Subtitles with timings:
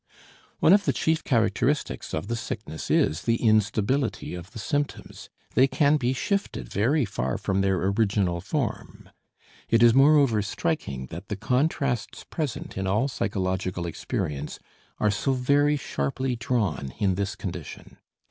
[0.57, 5.67] One of the chief characteristics of the sickness is the instability of the symptoms; they
[5.67, 9.09] can be shifted very far from their original form.
[9.69, 14.57] It is moreover striking that the contrasts present in all psychological experience
[14.97, 17.97] are so very sharply drawn in this condition.